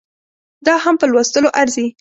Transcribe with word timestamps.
دا 0.65 0.75
هم 0.83 0.95
په 0.99 1.05
لوستلو 1.11 1.49
ارزي 1.61 1.85